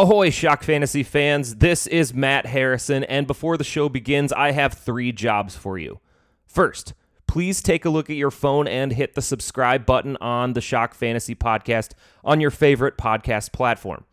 [0.00, 1.56] Ahoy, Shock Fantasy fans.
[1.56, 6.00] This is Matt Harrison, and before the show begins, I have three jobs for you.
[6.46, 6.94] First,
[7.26, 10.94] please take a look at your phone and hit the subscribe button on the Shock
[10.94, 11.90] Fantasy podcast
[12.24, 14.06] on your favorite podcast platform.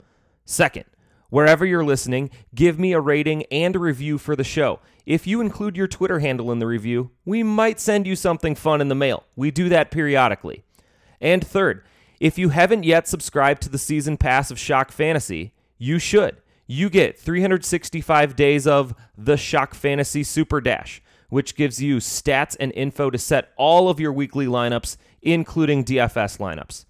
[0.44, 0.84] Second,
[1.30, 4.82] wherever you're listening, give me a rating and a review for the show.
[5.06, 8.82] If you include your Twitter handle in the review, we might send you something fun
[8.82, 9.24] in the mail.
[9.38, 10.66] We do that periodically.
[11.22, 11.82] And third,
[12.20, 16.42] if you haven't yet subscribed to the season pass of Shock Fantasy, you should.
[16.66, 22.74] You get 365 days of the Shock Fantasy Super Dash, which gives you stats and
[22.74, 26.86] info to set all of your weekly lineups, including DFS lineups.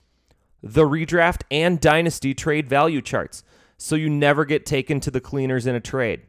[0.64, 3.44] The redraft and dynasty trade value charts,
[3.78, 6.24] so you never get taken to the cleaners in a trade.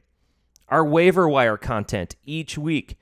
[0.68, 2.98] Our waiver wire content each week.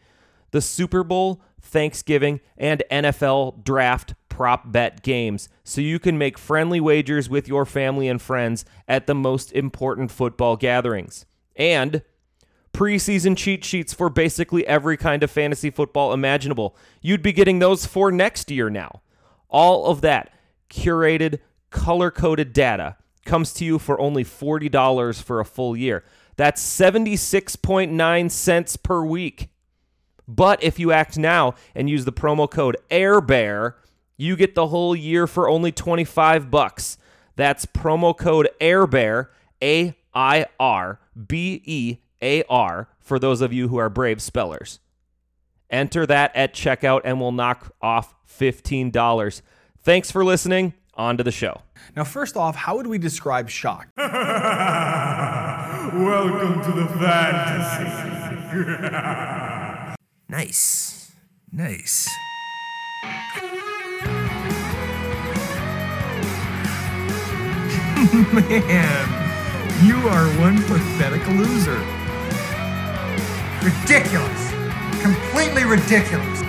[0.53, 6.79] The Super Bowl, Thanksgiving, and NFL draft prop bet games so you can make friendly
[6.79, 11.25] wagers with your family and friends at the most important football gatherings.
[11.57, 12.03] And
[12.75, 16.77] preseason cheat sheets for basically every kind of fantasy football imaginable.
[17.01, 19.01] You'd be getting those for next year now.
[19.49, 20.31] All of that
[20.69, 21.39] curated,
[21.71, 26.05] color coded data comes to you for only $40 for a full year.
[26.37, 29.49] That's 76.9 cents per week.
[30.29, 33.77] But if you act now and use the promo code AIRBEAR,
[34.17, 36.99] you get the whole year for only 25 bucks.
[37.37, 39.29] That's promo code AIRBEAR,
[39.63, 44.81] A I R B E A R, for those of you who are brave spellers.
[45.69, 49.43] Enter that at checkout and we'll knock off $15.
[49.83, 50.75] Thanks for listening.
[50.95, 51.61] On to the show.
[51.95, 53.89] Now, first off, how would we describe shock?
[53.97, 54.09] Welcome
[56.63, 57.85] to the fantasy.
[60.27, 61.13] Nice.
[61.53, 62.09] Nice.
[68.13, 71.77] Man, you are one pathetic loser.
[73.65, 74.53] Ridiculous.
[75.03, 76.41] Completely ridiculous.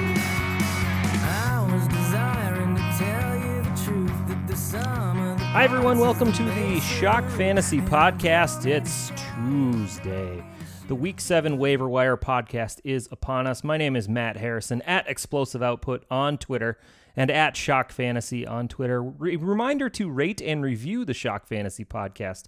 [5.52, 5.98] Hi, everyone.
[5.98, 8.68] Welcome to the Shock Fantasy Podcast.
[8.68, 10.44] It's Tuesday.
[10.88, 13.64] The Week 7 Waiver Wire podcast is upon us.
[13.64, 16.78] My name is Matt Harrison at Explosive Output on Twitter
[17.18, 19.02] and at Shock Fantasy on Twitter.
[19.02, 22.44] Re- reminder to rate and review the Shock Fantasy Podcast.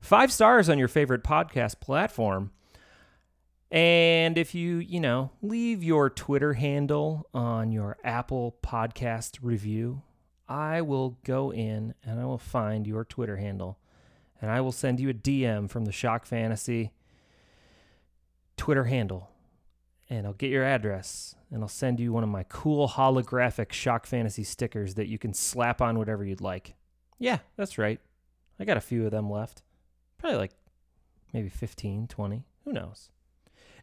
[0.00, 2.50] Five stars on your favorite podcast platform.
[3.70, 10.02] And if you, you know, leave your Twitter handle on your Apple podcast review,
[10.48, 13.78] I will go in and I will find your Twitter handle
[14.40, 16.92] and I will send you a DM from the Shock Fantasy
[18.56, 19.30] Twitter handle.
[20.10, 24.06] And I'll get your address and I'll send you one of my cool holographic Shock
[24.06, 26.74] Fantasy stickers that you can slap on whatever you'd like.
[27.18, 28.00] Yeah, that's right.
[28.60, 29.62] I got a few of them left.
[30.18, 30.52] Probably like
[31.32, 32.44] maybe 15, 20.
[32.64, 33.10] Who knows?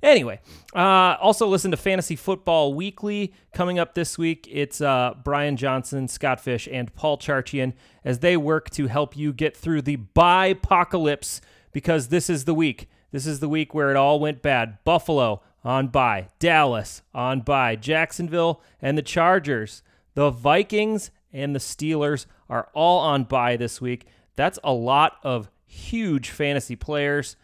[0.04, 0.40] Anyway,
[0.76, 4.48] uh, also listen to Fantasy Football Weekly coming up this week.
[4.52, 9.34] It's uh, Brian Johnson, Scott Fish, and Paul Charchian as they work to help you
[9.34, 11.42] get through the apocalypse
[11.72, 12.90] because this is the week.
[13.12, 14.78] This is the week where it all went bad.
[14.84, 19.82] Buffalo on bye, Dallas on bye, Jacksonville and the Chargers,
[20.14, 24.06] the Vikings and the Steelers are all on bye this week.
[24.36, 27.36] That's a lot of huge fantasy players.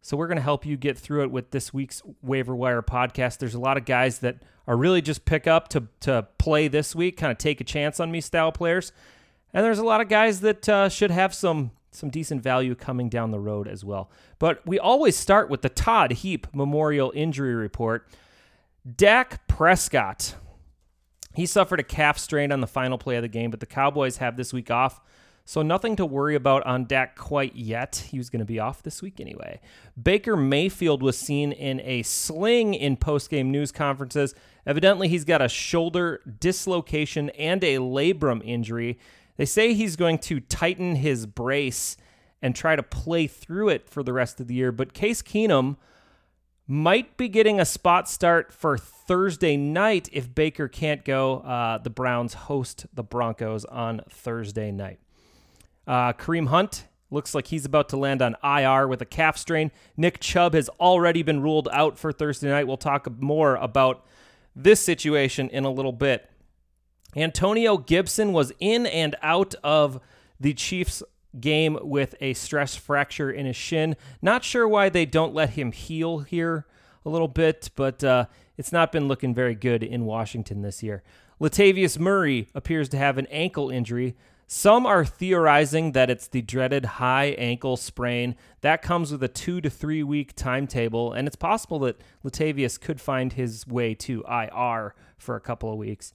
[0.00, 3.38] So we're going to help you get through it with this week's waiver wire podcast.
[3.38, 4.36] There's a lot of guys that
[4.66, 7.98] are really just pick up to to play this week, kind of take a chance
[7.98, 8.92] on me style players,
[9.52, 13.08] and there's a lot of guys that uh, should have some some decent value coming
[13.08, 14.10] down the road as well.
[14.38, 18.06] But we always start with the Todd Heap Memorial Injury Report.
[18.96, 20.34] Dak Prescott.
[21.34, 24.16] He suffered a calf strain on the final play of the game, but the Cowboys
[24.16, 25.00] have this week off.
[25.44, 28.04] So nothing to worry about on Dak quite yet.
[28.10, 29.60] He was going to be off this week anyway.
[30.00, 34.34] Baker Mayfield was seen in a sling in post-game news conferences.
[34.66, 38.98] Evidently, he's got a shoulder dislocation and a labrum injury.
[39.38, 41.96] They say he's going to tighten his brace
[42.42, 44.70] and try to play through it for the rest of the year.
[44.70, 45.76] But Case Keenum
[46.66, 51.38] might be getting a spot start for Thursday night if Baker can't go.
[51.38, 54.98] Uh, the Browns host the Broncos on Thursday night.
[55.86, 59.70] Uh, Kareem Hunt looks like he's about to land on IR with a calf strain.
[59.96, 62.66] Nick Chubb has already been ruled out for Thursday night.
[62.66, 64.04] We'll talk more about
[64.54, 66.28] this situation in a little bit.
[67.16, 70.00] Antonio Gibson was in and out of
[70.38, 71.02] the Chiefs
[71.38, 73.96] game with a stress fracture in his shin.
[74.22, 76.66] Not sure why they don't let him heal here
[77.04, 78.26] a little bit, but uh,
[78.56, 81.02] it's not been looking very good in Washington this year.
[81.40, 84.16] Latavius Murray appears to have an ankle injury.
[84.46, 88.34] Some are theorizing that it's the dreaded high ankle sprain.
[88.62, 93.00] That comes with a two to three week timetable, and it's possible that Latavius could
[93.00, 96.12] find his way to IR for a couple of weeks.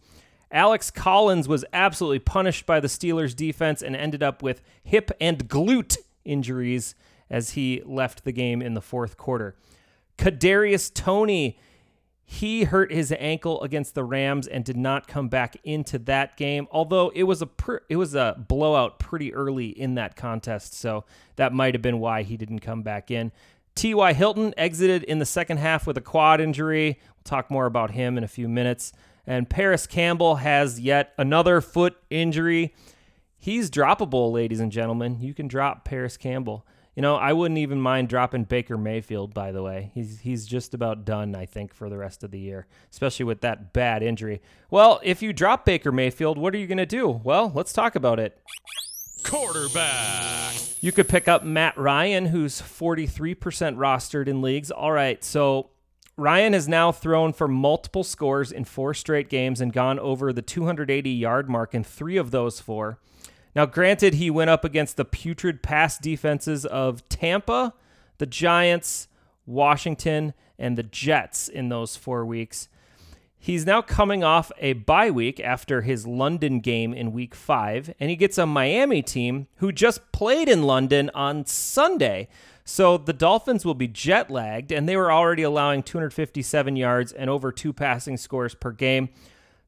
[0.54, 5.50] Alex Collins was absolutely punished by the Steelers defense and ended up with hip and
[5.50, 6.94] glute injuries
[7.30, 9.56] as he left the game in the fourth quarter.
[10.18, 11.58] Kadarius Toney,
[12.24, 16.68] he hurt his ankle against the Rams and did not come back into that game.
[16.72, 17.50] Although it was a
[17.90, 21.06] it was a blowout pretty early in that contest, so
[21.36, 23.32] that might have been why he didn't come back in.
[23.76, 24.14] T.Y.
[24.14, 27.00] Hilton exited in the second half with a quad injury.
[27.08, 28.94] We'll talk more about him in a few minutes.
[29.26, 32.74] And Parris Campbell has yet another foot injury.
[33.38, 35.20] He's droppable, ladies and gentlemen.
[35.22, 36.66] You can drop Parris Campbell.
[36.96, 39.34] You know, I wouldn't even mind dropping Baker Mayfield.
[39.34, 41.36] By the way, he's he's just about done.
[41.36, 44.42] I think for the rest of the year, especially with that bad injury.
[44.70, 47.10] Well, if you drop Baker Mayfield, what are you going to do?
[47.10, 48.40] Well, let's talk about it.
[49.24, 50.54] Quarterback.
[50.82, 53.38] You could pick up Matt Ryan, who's 43%
[53.78, 54.70] rostered in leagues.
[54.70, 55.70] All right, so
[56.16, 60.44] Ryan has now thrown for multiple scores in four straight games and gone over the
[60.44, 63.00] 280 yard mark in three of those four.
[63.56, 67.74] Now, granted, he went up against the putrid pass defenses of Tampa,
[68.18, 69.08] the Giants,
[69.46, 72.68] Washington, and the Jets in those four weeks.
[73.38, 78.10] He's now coming off a bye week after his London game in week five, and
[78.10, 82.30] he gets a Miami team who just played in London on Sunday.
[82.66, 87.30] So the Dolphins will be jet lagged, and they were already allowing 257 yards and
[87.30, 89.10] over two passing scores per game.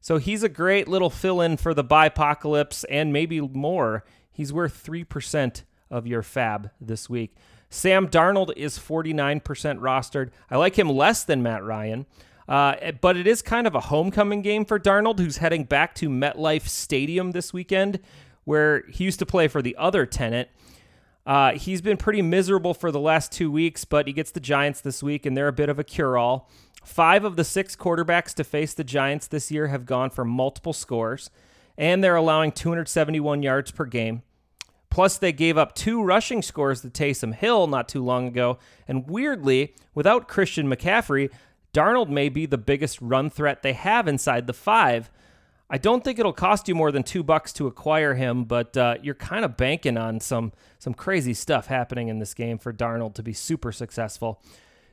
[0.00, 4.04] So he's a great little fill in for the bipocalypse and maybe more.
[4.32, 7.34] He's worth 3% of your FAAB this week.
[7.70, 9.42] Sam Darnold is 49%
[9.80, 10.30] rostered.
[10.50, 12.06] I like him less than Matt Ryan,
[12.48, 16.08] uh, but it is kind of a homecoming game for Darnold, who's heading back to
[16.08, 17.98] MetLife Stadium this weekend,
[18.44, 20.48] where he used to play for the other tenant.
[21.26, 24.80] Uh, he's been pretty miserable for the last two weeks, but he gets the Giants
[24.80, 26.48] this week, and they're a bit of a cure all.
[26.84, 30.72] Five of the six quarterbacks to face the Giants this year have gone for multiple
[30.72, 31.30] scores,
[31.76, 34.22] and they're allowing 271 yards per game.
[34.88, 38.58] Plus, they gave up two rushing scores to Taysom Hill not too long ago.
[38.86, 41.30] And weirdly, without Christian McCaffrey,
[41.74, 45.10] Darnold may be the biggest run threat they have inside the five.
[45.68, 48.96] I don't think it'll cost you more than two bucks to acquire him, but uh,
[49.02, 53.14] you're kind of banking on some some crazy stuff happening in this game for Darnold
[53.14, 54.40] to be super successful.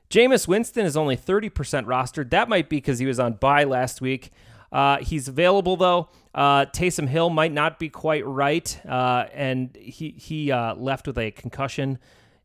[0.09, 1.51] Jameis Winston is only 30%
[1.85, 2.29] rostered.
[2.29, 4.31] That might be because he was on bye last week.
[4.71, 6.09] Uh, he's available though.
[6.33, 11.19] Uh, Taysom Hill might not be quite right, uh, and he he uh, left with
[11.19, 11.99] a concussion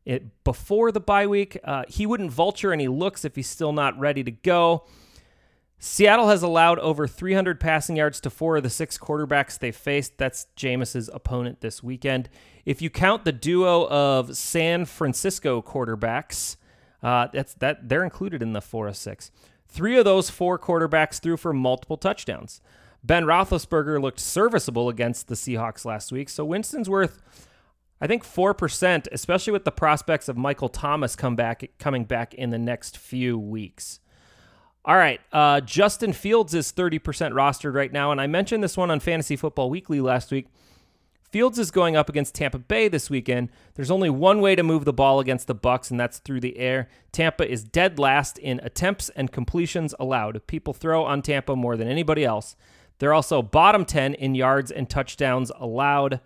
[0.05, 1.57] it, before the bye week.
[1.63, 4.85] Uh, he wouldn't vulture any looks if he's still not ready to go.
[5.81, 10.17] Seattle has allowed over 300 passing yards to four of the six quarterbacks they faced.
[10.17, 12.29] That's Jameis's opponent this weekend.
[12.65, 16.57] If you count the duo of San Francisco quarterbacks,
[17.01, 19.31] uh, that's that they're included in the four of six.
[19.69, 22.59] Three of those four quarterbacks threw for multiple touchdowns.
[23.01, 27.21] Ben Roethlisberger looked serviceable against the Seahawks last week, so Winston's worth,
[28.01, 32.33] I think, four percent, especially with the prospects of Michael Thomas come back coming back
[32.33, 34.01] in the next few weeks.
[34.85, 36.99] All right, uh, Justin Fields is 30%
[37.33, 40.47] rostered right now, and I mentioned this one on Fantasy Football Weekly last week.
[41.31, 43.49] Fields is going up against Tampa Bay this weekend.
[43.75, 46.57] There's only one way to move the ball against the Bucks, and that's through the
[46.57, 46.89] air.
[47.11, 50.47] Tampa is dead last in attempts and completions allowed.
[50.47, 52.55] People throw on Tampa more than anybody else.
[52.97, 56.19] They're also bottom 10 in yards and touchdowns allowed.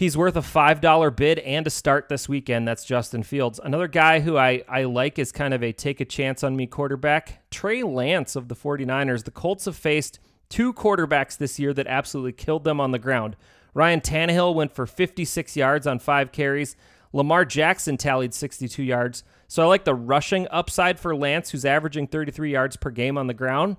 [0.00, 2.66] He's worth a $5 bid and a start this weekend.
[2.66, 3.60] That's Justin Fields.
[3.62, 6.66] Another guy who I, I like is kind of a take a chance on me
[6.66, 9.24] quarterback, Trey Lance of the 49ers.
[9.24, 13.36] The Colts have faced two quarterbacks this year that absolutely killed them on the ground.
[13.74, 16.76] Ryan Tannehill went for 56 yards on five carries.
[17.12, 19.22] Lamar Jackson tallied 62 yards.
[19.48, 23.26] So I like the rushing upside for Lance, who's averaging 33 yards per game on
[23.26, 23.76] the ground.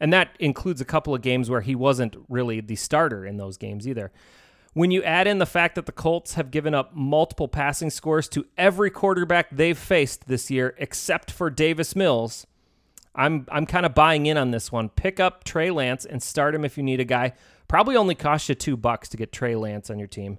[0.00, 3.56] And that includes a couple of games where he wasn't really the starter in those
[3.56, 4.12] games either.
[4.72, 8.28] When you add in the fact that the Colts have given up multiple passing scores
[8.28, 12.46] to every quarterback they've faced this year, except for Davis Mills,
[13.14, 14.88] I'm I'm kind of buying in on this one.
[14.88, 17.32] Pick up Trey Lance and start him if you need a guy.
[17.66, 20.38] Probably only cost you two bucks to get Trey Lance on your team.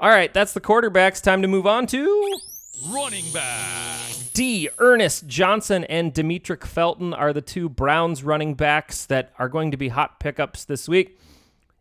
[0.00, 1.22] All right, that's the quarterbacks.
[1.22, 2.38] Time to move on to
[2.86, 4.12] Running back.
[4.32, 4.68] D.
[4.78, 9.76] Ernest Johnson and Demetric Felton are the two Browns running backs that are going to
[9.76, 11.18] be hot pickups this week.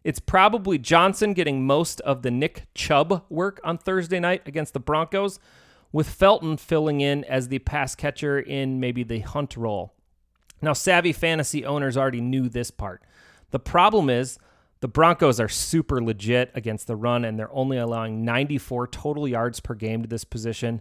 [0.07, 4.79] It's probably Johnson getting most of the Nick Chubb work on Thursday night against the
[4.79, 5.37] Broncos,
[5.91, 9.93] with Felton filling in as the pass catcher in maybe the hunt role.
[10.61, 13.03] Now, savvy fantasy owners already knew this part.
[13.51, 14.39] The problem is
[14.79, 19.59] The Broncos are super legit against the run, and they're only allowing 94 total yards
[19.59, 20.79] per game to this position.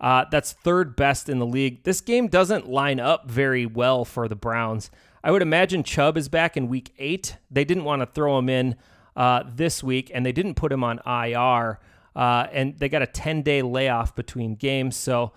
[0.00, 1.84] Uh, that's third best in the league.
[1.84, 4.90] This game doesn't line up very well for the Browns.
[5.24, 7.38] I would imagine Chubb is back in week eight.
[7.50, 8.76] They didn't want to throw him in
[9.16, 11.80] uh, this week, and they didn't put him on IR.
[12.14, 14.96] Uh, and they got a 10 day layoff between games.
[14.96, 15.32] So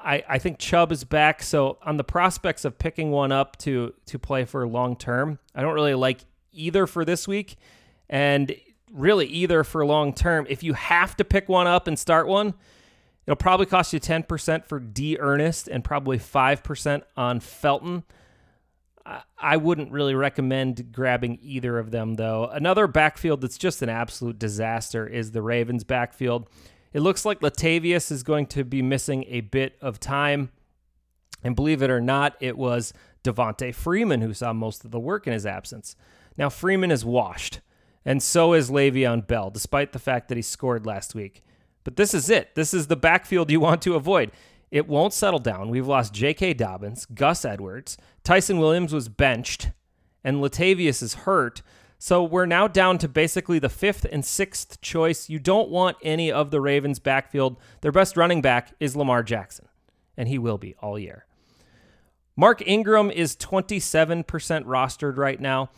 [0.00, 1.42] I, I think Chubb is back.
[1.42, 5.62] So on the prospects of picking one up to to play for long term, I
[5.62, 6.20] don't really like
[6.52, 7.56] either for this week,
[8.08, 8.54] and
[8.92, 10.46] really either for long term.
[10.48, 12.54] If you have to pick one up and start one,
[13.26, 18.04] it'll probably cost you 10% for D'Ernest and probably 5% on Felton.
[19.38, 22.46] I wouldn't really recommend grabbing either of them, though.
[22.46, 26.48] Another backfield that's just an absolute disaster is the Ravens' backfield.
[26.92, 30.50] It looks like Latavius is going to be missing a bit of time.
[31.42, 32.92] And believe it or not, it was
[33.24, 35.96] Devonta Freeman who saw most of the work in his absence.
[36.36, 37.60] Now, Freeman is washed,
[38.04, 41.42] and so is Le'Veon Bell, despite the fact that he scored last week.
[41.84, 42.54] But this is it.
[42.54, 44.30] This is the backfield you want to avoid.
[44.70, 45.70] It won't settle down.
[45.70, 46.54] We've lost J.K.
[46.54, 49.70] Dobbins, Gus Edwards, Ty'Son Williams was benched,
[50.22, 51.62] and Latavius is hurt.
[51.98, 55.28] So we're now down to basically the fifth and sixth choice.
[55.28, 57.56] You don't want any of the Ravens' backfield.
[57.80, 59.66] Their best running back is Lamar Jackson,
[60.16, 61.24] and he will be all year.
[62.36, 65.70] Mark Ingram is 27% rostered right now.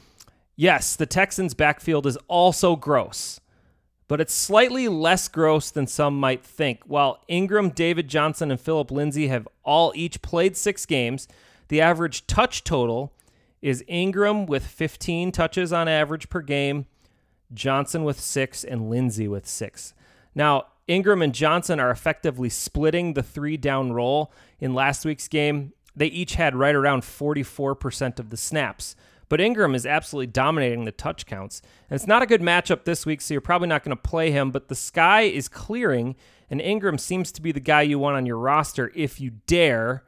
[0.56, 3.39] Yes, the Texans' backfield is also gross,
[4.10, 6.82] but it's slightly less gross than some might think.
[6.84, 11.28] While Ingram, David Johnson, and Phillip Lindsay have all each played six games,
[11.68, 13.12] the average touch total
[13.62, 16.86] is Ingram with 15 touches on average per game,
[17.54, 19.94] Johnson with six, and Lindsay with six.
[20.34, 24.32] Now, Ingram and Johnson are effectively splitting the three down role.
[24.58, 28.96] In last week's game, they each had right around 44% of the snaps.
[29.30, 31.62] But Ingram is absolutely dominating the touch counts.
[31.88, 34.32] And it's not a good matchup this week, so you're probably not going to play
[34.32, 34.50] him.
[34.50, 36.16] But the sky is clearing,
[36.50, 40.04] and Ingram seems to be the guy you want on your roster if you dare.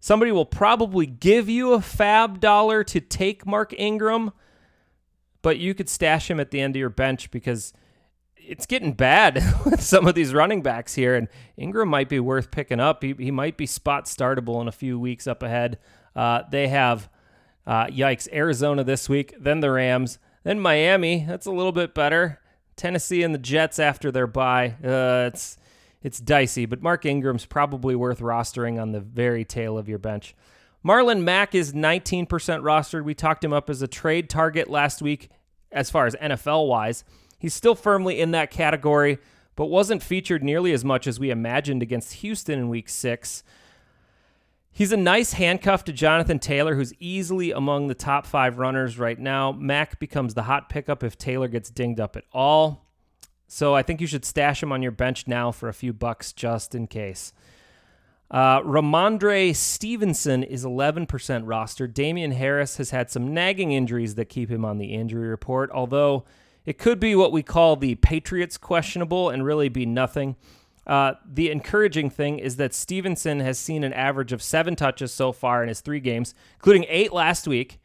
[0.00, 4.32] Somebody will probably give you a FAAB dollar to take Mark Ingram,
[5.40, 7.72] but you could stash him at the end of your bench because
[8.36, 12.50] it's getting bad with some of these running backs here, and Ingram might be worth
[12.50, 13.04] picking up.
[13.04, 15.78] He, he might be spot startable in a few weeks up ahead.
[16.16, 17.08] Uh, they have,
[17.68, 21.26] uh, yikes, Arizona this week, then the Rams, then Miami.
[21.28, 22.40] That's a little bit better.
[22.76, 24.76] Tennessee and the Jets after their bye.
[24.82, 25.58] Uh, it's
[26.00, 30.34] it's dicey, but Mark Ingram's probably worth rostering on the very tail of your bench.
[30.84, 33.04] Marlon Mack is 19% rostered.
[33.04, 35.28] We talked him up as a trade target last week
[35.70, 37.04] as far as NFL wise.
[37.38, 39.18] He's still firmly in that category,
[39.56, 43.42] but wasn't featured nearly as much as we imagined against Houston in week six.
[44.78, 49.18] He's a nice handcuff to Jonathan Taylor, who's easily among the top five runners right
[49.18, 49.50] now.
[49.50, 52.86] Mack becomes the hot pickup if Taylor gets dinged up at all.
[53.48, 56.32] So I think you should stash him on your bench now for a few bucks
[56.32, 57.32] just in case.
[58.30, 61.88] Uh, Rhamondre Stevenson is 11% roster.
[61.88, 66.24] Damien Harris has had some nagging injuries that keep him on the injury report, although
[66.64, 70.36] it could be what we call the Patriots questionable and really be nothing.
[70.88, 75.32] Uh, the encouraging thing is that Stevenson has seen an average of seven touches so
[75.32, 77.78] far in his three games, including eight last week,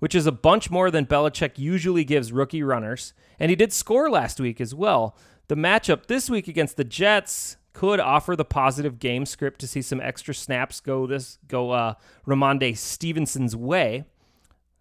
[0.00, 3.14] which is a bunch more than Belichick usually gives rookie runners.
[3.38, 5.16] And he did score last week as well.
[5.46, 9.80] The matchup this week against the Jets could offer the positive game script to see
[9.80, 11.94] some extra snaps go this go uh
[12.26, 14.04] Rhamondre Stevenson's way.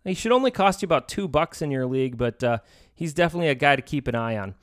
[0.03, 2.60] He should only cost you about two bucks in your league, but uh,
[2.96, 4.55] he's definitely a guy to keep an eye on.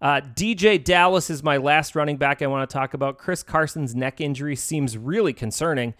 [0.00, 3.18] Uh, DeeJay Dallas is my last running back I want to talk about.
[3.18, 5.94] Chris Carson's neck injury seems really concerning.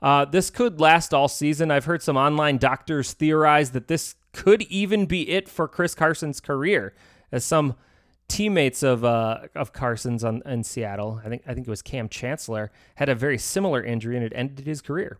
[0.00, 1.70] Uh, this could last all season.
[1.70, 6.40] I've heard some online doctors theorize that this could even be it for Chris Carson's
[6.40, 6.94] career,
[7.30, 7.76] as some
[8.26, 12.08] teammates of uh, of Carson's on, in Seattle, I think I think it was Kam
[12.08, 15.18] Chancellor, had a very similar injury and it ended his career.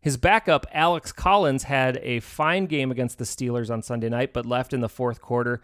[0.00, 4.46] His backup, Alex Collins, had a fine game against the Steelers on Sunday night, but
[4.46, 5.60] left in the fourth quarter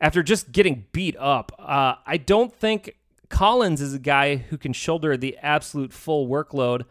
[0.00, 1.52] after just getting beat up.
[1.58, 2.96] Uh, I don't think
[3.28, 6.84] Collins is a guy who can shoulder the absolute full workload.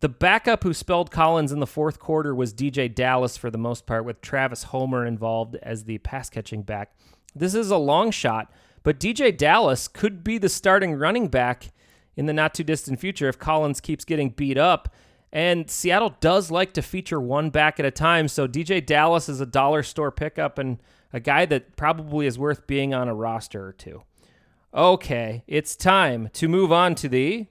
[0.00, 3.86] The backup who spelled Collins in the fourth quarter was DeeJay Dallas for the most
[3.86, 6.92] part, with Travis Homer involved as the pass catching back.
[7.34, 8.52] This is a long shot,
[8.82, 11.70] but DeeJay Dallas could be the starting running back
[12.16, 14.92] in the not too distant future if Collins keeps getting beat up.
[15.32, 19.40] And Seattle does like to feature one back at a time, so DeeJay Dallas is
[19.40, 20.78] a dollar store pickup and
[21.12, 24.02] a guy that probably is worth being on a roster or two.
[24.74, 27.46] Okay, it's time to move on to the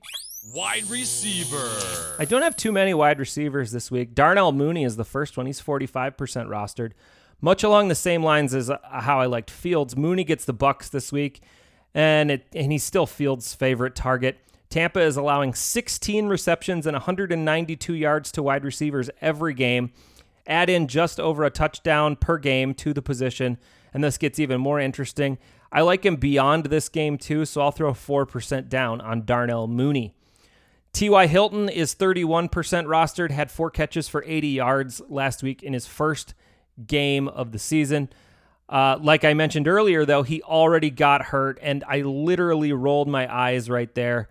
[0.54, 1.70] Wide receiver.
[2.18, 4.16] I don't have too many wide receivers this week.
[4.16, 5.46] Darnell Mooney is the first one.
[5.46, 6.94] He's 45% rostered.
[7.42, 10.90] Much along the same lines as uh, how I liked Fields, Mooney gets the Bucks
[10.90, 11.42] this week,
[11.94, 14.40] and it, and he's still Fields' favorite target.
[14.72, 19.92] Tampa is allowing 16 receptions and 192 yards to wide receivers every game.
[20.52, 23.58] Add in just over a touchdown per game to the position,
[23.94, 25.38] and this gets even more interesting.
[25.72, 30.14] I like him beyond this game too, so I'll throw 4% down on Darnell Mooney.
[30.92, 31.28] T.Y.
[31.28, 36.34] Hilton is 31% rostered, had four catches for 80 yards last week in his first
[36.86, 38.10] game of the season.
[38.68, 43.34] Uh, like I mentioned earlier, though, he already got hurt, and I literally rolled my
[43.34, 44.28] eyes right there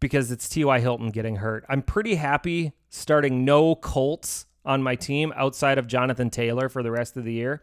[0.00, 0.80] because it's T.Y.
[0.80, 1.64] Hilton getting hurt.
[1.68, 6.90] I'm pretty happy starting no Colts on my team outside of Jonathan Taylor for the
[6.90, 7.62] rest of the year.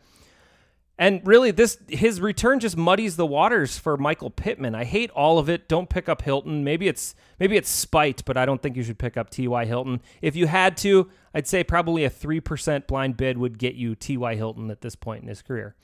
[1.00, 4.74] And really, this his return just muddies the waters for Michael Pittman.
[4.74, 5.70] I hate all of it.
[5.70, 6.63] Don't pick up Hilton.
[6.63, 9.66] Maybe it's maybe it's spite, but I don't think you should pick up T.Y.
[9.66, 10.01] Hilton.
[10.24, 13.94] If you had to, I'd say probably a three percent blind bid would get you
[13.94, 14.36] T.Y.
[14.36, 15.75] Hilton at this point in his career.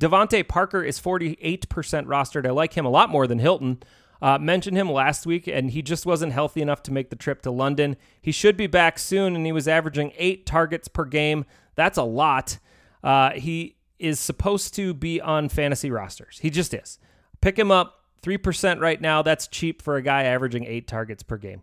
[0.00, 2.44] DeVante Parker is 48% rostered.
[2.44, 3.80] I like him a lot more than Hilton.
[4.22, 7.42] Uh, mentioned him last week, and he just wasn't healthy enough to make the trip
[7.42, 7.96] to London.
[8.20, 11.44] He should be back soon, and he was averaging eight targets per game.
[11.74, 12.58] That's a lot.
[13.02, 16.38] Uh, he is supposed to be on fantasy rosters.
[16.40, 17.00] He just is.
[17.40, 17.98] Pick him up.
[18.22, 19.22] 3% right now.
[19.22, 21.62] That's cheap for a guy averaging eight targets per game.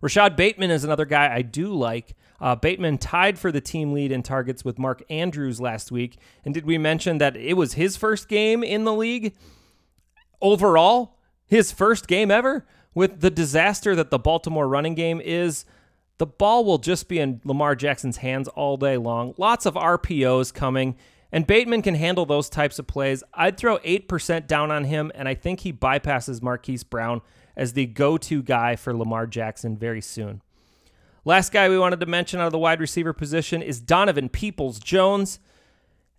[0.00, 2.14] Rashod Bateman is another guy I do like.
[2.40, 6.18] Uh, Bateman tied for the team lead in targets with Mark Andrews last week.
[6.44, 9.34] And did we mention that it was his first game in the league?
[10.40, 11.17] Overall,
[11.48, 12.64] his first game ever?
[12.94, 15.64] With the disaster that the Baltimore running game is,
[16.18, 19.34] the ball will just be in Lamar Jackson's hands all day long.
[19.36, 20.96] Lots of RPOs coming.
[21.30, 23.22] And Bateman can handle those types of plays.
[23.34, 27.20] I'd throw 8% down on him, and I think he bypasses Marquise Brown
[27.56, 30.40] as the go to guy for Lamar Jackson very soon.
[31.24, 34.78] Last guy we wanted to mention out of the wide receiver position is Donovan Peoples
[34.78, 35.38] Jones.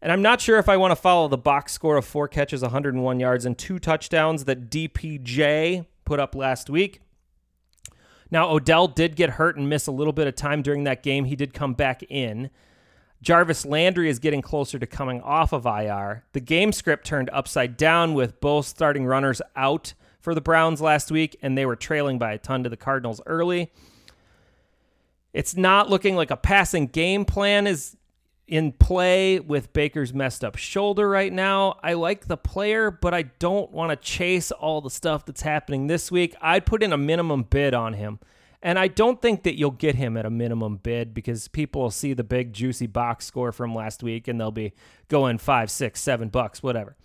[0.01, 2.61] And I'm not sure if I want to follow the box score of four catches,
[2.61, 7.01] 101 yards, and two touchdowns that DPJ put up last week.
[8.31, 11.25] Now, Odell did get hurt and miss a little bit of time during that game.
[11.25, 12.49] He did come back in.
[13.21, 16.23] Jarvis Landry is getting closer to coming off of IR.
[16.31, 21.11] The game script turned upside down with both starting runners out for the Browns last
[21.11, 23.71] week, and they were trailing by a ton to the Cardinals early.
[25.33, 27.97] It's not looking like a passing game plan is
[28.49, 31.79] in play with Baker's messed up shoulder right now.
[31.83, 35.87] I like the player, but I don't want to chase all the stuff that's happening
[35.87, 36.35] this week.
[36.41, 38.19] I'd put in a minimum bid on him.
[38.61, 41.91] And I don't think that you'll get him at a minimum bid because people will
[41.91, 44.73] see the big juicy box score from last week and they'll be
[45.07, 46.97] going five, six, seven bucks, whatever.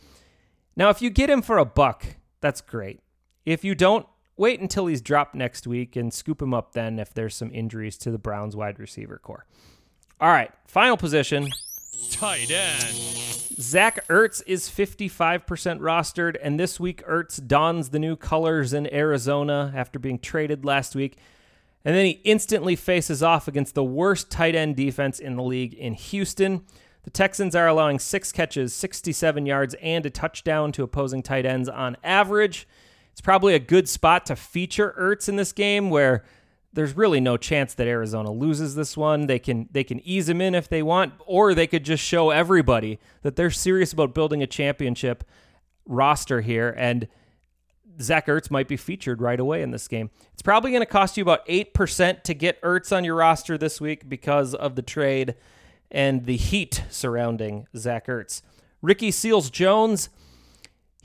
[0.74, 3.00] Now, if you get him for a buck, that's great.
[3.44, 7.14] If you don't, wait until he's dropped next week and scoop him up then if
[7.14, 9.46] there's some injuries to the Browns wide receiver corps.
[10.20, 11.48] All right, final position.
[12.10, 12.94] Tight end.
[13.60, 15.44] Zach Ertz is 55%
[15.80, 20.94] rostered, and this week Ertz dons the new colors in Arizona after being traded last
[20.94, 21.18] week.
[21.84, 25.74] And then he instantly faces off against the worst tight end defense in the league
[25.74, 26.64] in Houston.
[27.02, 31.68] The Texans are allowing six catches, 67 yards, and a touchdown to opposing tight ends
[31.68, 32.66] on average.
[33.12, 36.24] It's probably a good spot to feature Ertz in this game where
[36.74, 39.26] there's really no chance that Arizona loses this one.
[39.26, 42.30] They can they can ease him in if they want, or they could just show
[42.30, 45.24] everybody that they're serious about building a championship
[45.86, 47.08] roster here and
[48.00, 50.10] Zach Ertz might be featured right away in this game.
[50.32, 53.80] It's probably going to cost you about 8% to get Ertz on your roster this
[53.80, 55.34] week because of the trade
[55.90, 58.42] and the heat surrounding Zach Ertz.
[58.82, 60.08] Ricky Seals Jones,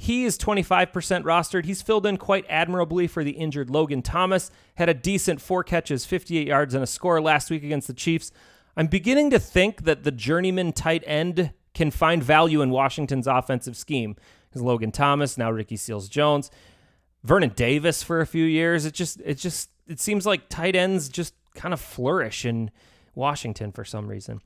[0.01, 1.65] he is 25% rostered.
[1.65, 4.49] He's filled in quite admirably for the injured Logan Thomas.
[4.75, 8.31] Had a decent four catches, 58 yards, and a score last week against the Chiefs.
[8.77, 13.75] I'm beginning to think that the journeyman tight end can find value in Washington's offensive
[13.75, 14.15] scheme.
[14.49, 16.49] Because Logan Thomas, now Ricky Seals Jones.
[17.25, 18.85] Vernon Davis for a few years.
[18.85, 22.71] It just it just it seems like tight ends just kind of flourish in
[23.15, 24.39] Washington for some reason.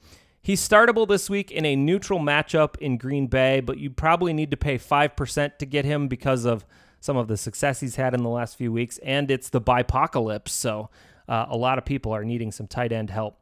[0.43, 4.51] He's startable this week in a neutral matchup in Green Bay, but you probably need
[4.51, 6.65] to pay 5% to get him because of
[6.99, 10.49] some of the success he's had in the last few weeks, and it's the bipocalypse,
[10.49, 10.89] so
[11.29, 13.39] uh, a lot of people are needing some tight end help.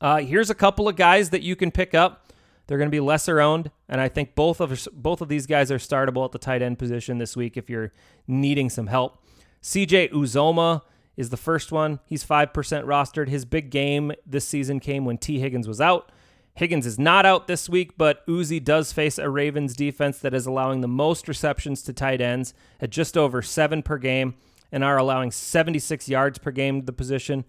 [0.00, 2.32] Uh, here's a couple of guys that you can pick up.
[2.66, 5.70] They're going to be lesser owned, and I think both of both of these guys
[5.70, 7.92] are startable at the tight end position this week if you're
[8.26, 9.22] needing some help.
[9.62, 10.82] CJ Uzomah
[11.16, 12.00] is the first one.
[12.06, 13.28] He's 5% rostered.
[13.28, 16.10] His big game this season came when Tee Higgins was out.
[16.54, 20.46] Higgins is not out this week, but Uzi does face a Ravens defense that is
[20.46, 24.34] allowing the most receptions to tight ends at just over seven per game
[24.70, 27.44] and are allowing 76 yards per game to the position.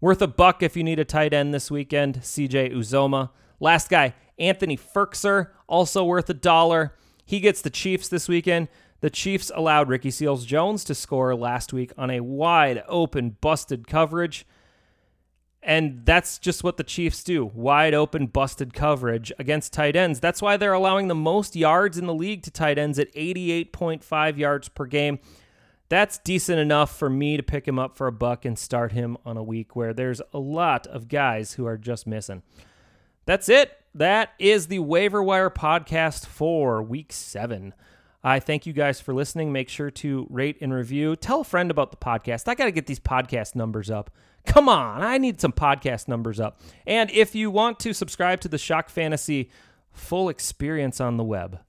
[0.00, 2.20] Worth a buck if you need a tight end this weekend.
[2.20, 3.30] CJ Uzomah.
[3.60, 6.94] Last guy, Anthony Firkser, also worth a dollar.
[7.24, 8.68] He gets the Chiefs this weekend.
[9.00, 13.86] The Chiefs allowed Ricky Seals Jones to score last week on a wide open, busted
[13.86, 14.44] coverage.
[15.62, 20.18] And that's just what the Chiefs do wide open, busted coverage against tight ends.
[20.18, 24.36] That's why they're allowing the most yards in the league to tight ends at 88.5
[24.36, 25.18] yards per game.
[25.88, 29.16] That's decent enough for me to pick him up for a buck and start him
[29.24, 32.42] on a week where there's a lot of guys who are just missing.
[33.24, 33.72] That's it.
[33.94, 37.74] That is the waiver wire podcast for week seven.
[38.22, 39.52] I thank you guys for listening.
[39.52, 41.14] Make sure to rate and review.
[41.14, 42.48] Tell a friend about the podcast.
[42.48, 44.10] I got to get these podcast numbers up.
[44.44, 46.60] Come on, I need some podcast numbers up.
[46.86, 49.50] And if you want to subscribe to the Shock Fantasy
[49.92, 51.60] full experience on the web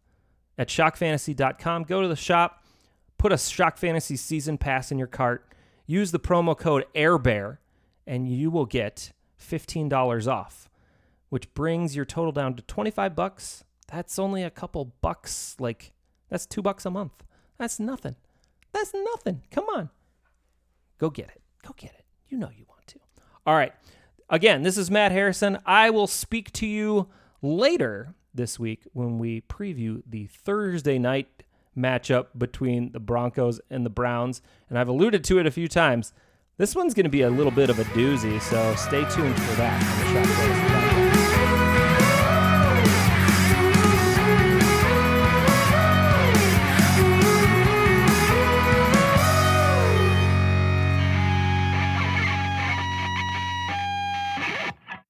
[0.58, 2.64] at shockfantasy.com, go to the shop,
[3.18, 5.46] put a Shock Fantasy season pass in your cart,
[5.88, 7.58] use the promo code AIRBEAR,
[8.08, 10.70] and you will get $15 off,
[11.30, 13.64] which brings your total down to 25 bucks.
[13.92, 15.92] That's only a couple bucks, like
[16.30, 17.24] that's 2 bucks a month.
[17.58, 18.16] That's nothing.
[18.72, 19.42] That's nothing.
[19.52, 19.90] Come on.
[20.98, 21.42] Go get it.
[21.66, 22.06] Go get it.
[22.28, 23.00] You know you want to.
[23.46, 23.74] All right.
[24.30, 25.58] Again, this is Matt Harrison.
[25.66, 27.08] I will speak to you
[27.42, 31.44] later this week when we preview the Thursday night
[31.76, 34.42] matchup between the Broncos and the Browns.
[34.70, 36.14] And I've alluded to it a few times.
[36.58, 39.56] This one's going to be a little bit of a doozy, so stay tuned for
[39.56, 40.79] that